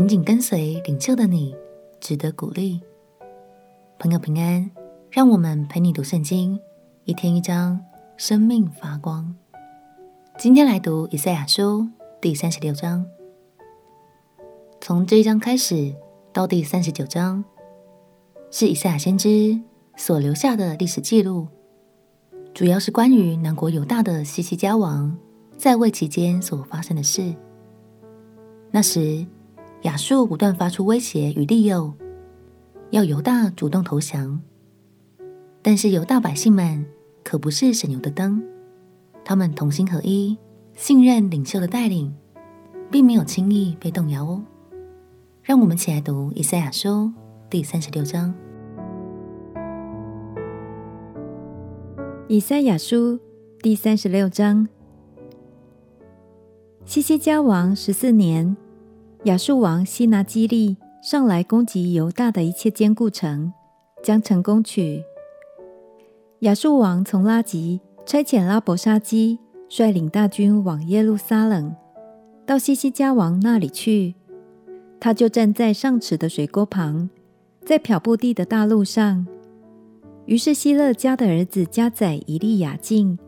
[0.00, 1.54] 紧紧跟随领袖的你，
[2.00, 2.80] 值得鼓励。
[3.98, 4.70] 朋友平安，
[5.10, 6.58] 让我们陪你读圣经，
[7.04, 7.78] 一天一章，
[8.16, 9.36] 生命发光。
[10.38, 11.86] 今天来读以赛亚书
[12.18, 13.04] 第三十六章。
[14.80, 15.94] 从这一章开始
[16.32, 17.44] 到第三十九章，
[18.50, 19.60] 是以赛亚先知
[19.96, 21.46] 所留下的历史记录，
[22.54, 25.14] 主要是关于南国犹大的西西家王
[25.58, 27.34] 在位期间所发生的事。
[28.70, 29.26] 那时，
[29.82, 31.92] 亚述不断发出威胁与利诱，
[32.90, 34.40] 要犹大主动投降。
[35.62, 36.84] 但是犹大百姓们
[37.24, 38.42] 可不是省油的灯，
[39.24, 40.36] 他们同心合一，
[40.74, 42.14] 信任领袖的带领，
[42.90, 44.42] 并没有轻易被动摇哦。
[45.42, 47.10] 让我们一起来读以赛亚书
[47.48, 48.34] 第三十六章。
[52.28, 53.18] 以赛亚书
[53.62, 54.68] 第三十六章。
[56.84, 58.56] 西西家王十四年，
[59.24, 63.52] 亚述王西拿基立上来攻击犹大的一切坚固城，
[64.02, 65.02] 将城攻取。
[66.38, 71.76] 亚述王从拉吉差遣拉伯沙基率领大军往耶路撒冷，
[72.46, 74.14] 到西西家王那里去。
[74.98, 77.10] 他就站在上池的水沟旁，
[77.66, 79.26] 在漂布地的大路上。
[80.24, 83.18] 于是希勒家的儿子加宰以利亚敬，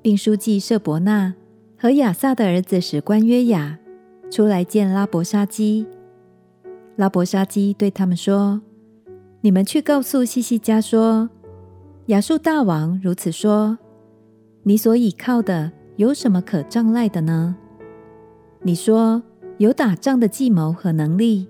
[0.00, 1.34] 并书记舍伯纳。
[1.76, 3.79] 和亚萨的儿子史官约雅
[4.30, 5.86] 出来见拉伯沙基。
[6.96, 8.60] 拉伯沙基对他们说
[9.42, 11.28] ：“你们去告诉西西家说，
[12.06, 13.76] 亚述大王如此说：
[14.62, 17.56] 你所倚靠的有什么可仗赖的呢？
[18.62, 19.22] 你说
[19.58, 21.48] 有打仗的计谋和能力，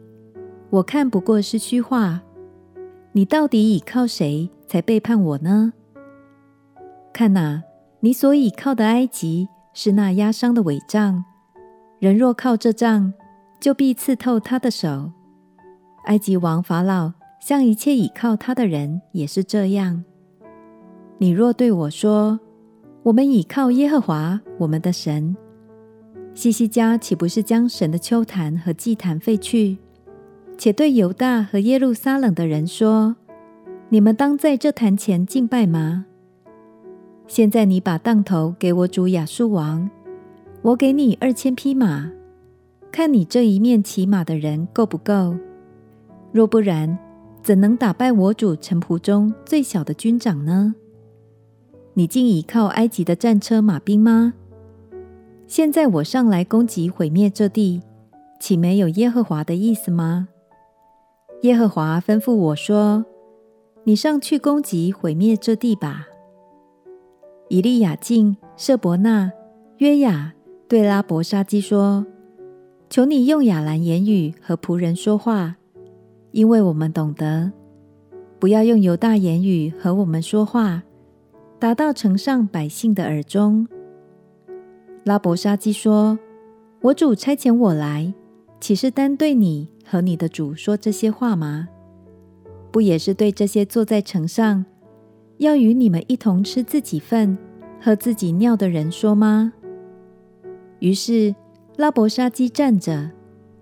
[0.70, 2.22] 我看不过是虚话。
[3.12, 5.72] 你到底倚靠谁才背叛我呢？
[7.12, 7.62] 看哪，
[8.00, 11.24] 你所倚靠的埃及。”是那压伤的伪杖，
[12.00, 13.12] 人若靠这杖，
[13.60, 15.12] 就必刺透他的手。
[16.06, 17.12] 埃及王法老
[17.42, 20.02] 向一切倚靠他的人也是这样。
[21.18, 22.40] 你若对我说
[23.04, 25.36] ：“我们倚靠耶和华我们的神。”
[26.32, 29.76] 西西家岂不是将神的邱坛和祭坛废去，
[30.56, 33.16] 且对犹大和耶路撒冷的人说
[33.90, 36.06] ：“你们当在这坛前敬拜吗？”
[37.28, 39.90] 现在你把当头给我主亚述王，
[40.62, 42.12] 我给你二千匹马，
[42.92, 45.34] 看你这一面骑马的人够不够？
[46.32, 46.98] 若不然，
[47.42, 50.74] 怎能打败我主臣仆中最小的军长呢？
[51.94, 54.34] 你竟倚靠埃及的战车马兵吗？
[55.46, 57.80] 现在我上来攻击毁灭这地，
[58.38, 60.28] 岂没有耶和华的意思吗？
[61.40, 63.06] 耶和华吩咐我说
[63.84, 66.06] ：“你上去攻击毁灭这地吧。”
[67.48, 69.32] 以利亚敬、舍伯那、
[69.78, 70.34] 约雅
[70.70, 72.06] 对拉伯沙基说
[72.88, 75.56] ：“求你用亚兰言语和仆人说话，
[76.30, 77.50] 因为我们懂得；
[78.38, 80.84] 不要用犹大言语和我们说话，
[81.58, 83.66] 达到城上百姓的耳中。”
[85.02, 86.16] 拉伯沙基说
[86.82, 88.14] ：“我主差遣我来，
[88.60, 91.66] 岂是单对你和你的主说这些话吗？
[92.70, 94.64] 不也是对这些坐在城上，
[95.38, 97.36] 要与你们一同吃自己粪、
[97.80, 99.52] 喝自己尿的人说吗？
[100.80, 101.34] 于是
[101.76, 103.10] 拉伯沙基站着，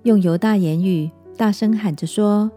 [0.05, 2.51] 用犹大言语大声喊着说：“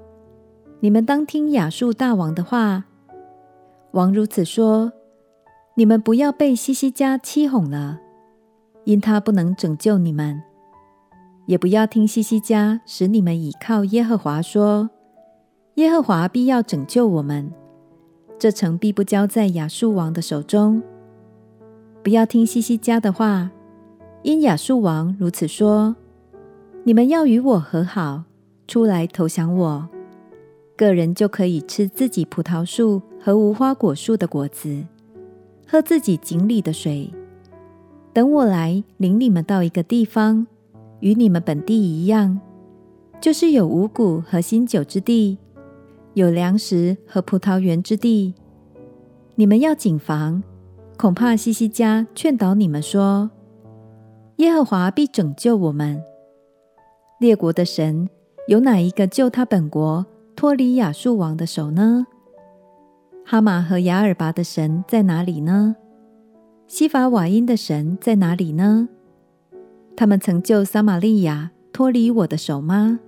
[0.80, 2.86] 你们当听亚述大王的话。
[3.92, 4.92] 王如此说：
[5.76, 8.00] 你们不要被西西家欺哄了，
[8.86, 10.42] 因他不能拯救你们；
[11.48, 14.90] 也不要听西西家使你们倚靠耶和华说：
[15.76, 17.52] 耶和华必要拯救我们。”
[18.40, 20.82] 这城必不交在亚述王的手中。
[22.02, 23.52] 不要听西西家的话，
[24.24, 25.96] 因亚述王如此说：
[26.84, 28.24] 你们要与我和好，
[28.68, 29.90] 出来投降我，
[30.78, 34.86] 个人就可以吃自己葡萄树和无花果树的果子，
[35.68, 37.12] 喝自己井里的水。
[38.14, 40.46] 等我来领你们到一个地方，
[41.00, 42.40] 与你们本地一样，
[43.20, 45.40] 就是有五谷和新酒之地。
[46.14, 48.36] 有粮食和葡萄园之地，
[49.36, 50.44] 你们要谨防，
[50.98, 53.32] 恐怕西西家劝导你们说
[54.42, 56.02] ：“耶和华必拯救我们。”
[57.22, 58.10] 列国的神
[58.48, 60.04] 有哪一个救他本国
[60.36, 62.08] 脱离亚述王的手呢？
[63.24, 65.76] 哈马和亚尔拔的神在哪里呢？
[66.68, 68.90] 西法瓦因的神在哪里呢？
[69.96, 73.00] 他们曾救撒玛利亚脱离我的手吗？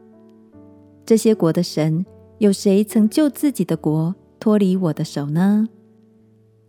[1.03, 2.05] 这些国的神。
[2.39, 5.69] 有谁曾救自己的国脱离我的手呢？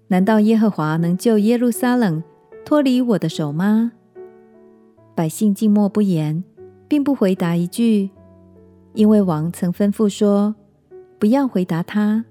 [0.08, 2.22] 难道耶和华能救耶路撒冷
[2.64, 3.92] 脱离我的手吗？
[5.14, 6.42] 百姓静默不言，
[6.88, 8.10] 并不回答一句。
[8.94, 10.54] 因为王曾吩咐说
[11.18, 12.24] ：“不要回答他。”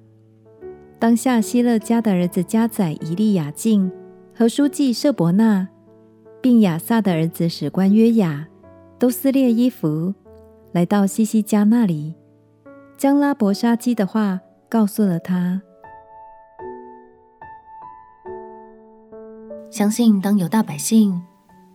[0.99, 3.91] 当下希勒家的儿子加宰以利亚敬
[4.33, 5.67] 和书记舍伯纳，
[6.41, 8.47] 并亚萨的儿子史官约雅，
[8.97, 10.13] 都撕裂衣服，
[10.71, 12.15] 来到西西家那里，
[12.97, 14.39] 将拉伯沙基的话
[14.69, 15.61] 告诉了他。
[19.69, 21.21] 相信当犹大百姓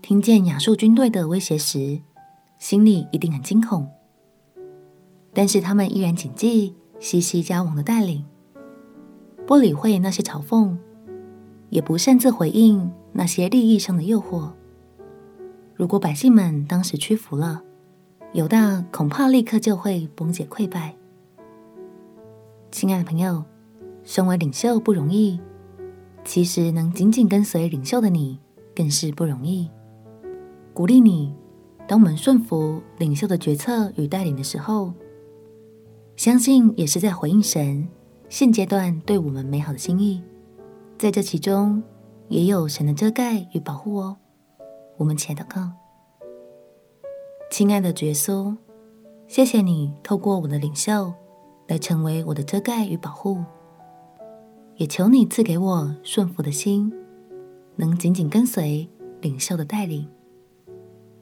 [0.01, 2.01] 听见亚述军队的威胁时，
[2.59, 3.87] 心里一定很惊恐。
[5.35, 8.25] 但是他们依然谨记西西家王的带领。
[9.47, 10.77] 不理会那些嘲讽，
[11.71, 14.51] 也不擅自回应那些利益上的诱惑。
[15.75, 17.63] 如果百姓们当时屈服了，
[18.33, 20.95] 犹大恐怕立刻就会崩解溃败。
[22.71, 23.45] 亲爱的朋友，
[24.05, 25.41] 身为领袖不容易，
[26.25, 28.39] 其实能紧紧跟随领袖的你
[28.75, 29.71] 更是不容易。
[30.79, 31.35] 鼓励你，
[31.89, 34.95] 当我们顺服领袖的决策与带领的时候，
[36.15, 37.89] 相信也是在回应神。
[38.29, 40.23] 现阶段对我们美好的心意，
[40.97, 41.83] 在这其中
[42.29, 44.17] 也有神的遮盖与保护哦。
[44.99, 45.69] 我们且祷告，
[47.51, 48.57] 亲爱的耶稣，
[49.27, 51.13] 谢谢你透过我的领袖
[51.67, 53.43] 来成为我的遮盖与保护，
[54.77, 56.93] 也求你赐给我顺服的心，
[57.75, 58.89] 能紧紧跟随
[59.21, 60.09] 领袖的带领。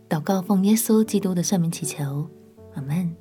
[0.08, 2.28] 祷告奉耶稣基督的圣名祈求，
[2.74, 3.14] 阿门。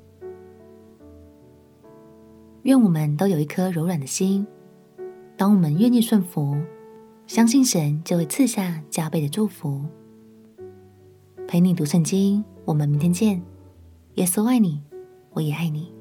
[2.62, 4.46] 愿我们都有一颗柔软的心。
[5.36, 6.56] 当我们愿意顺服，
[7.26, 9.84] 相信神就会赐下加倍的祝福。
[11.48, 13.42] 陪你读圣经，我们明天见。
[14.14, 14.82] 耶稣爱你，
[15.32, 15.95] 我也爱你。